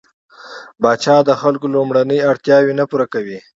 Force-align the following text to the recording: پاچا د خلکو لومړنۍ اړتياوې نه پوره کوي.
پاچا 0.81 1.15
د 1.25 1.31
خلکو 1.41 1.67
لومړنۍ 1.75 2.19
اړتياوې 2.29 2.73
نه 2.79 2.83
پوره 2.89 3.07
کوي. 3.13 3.39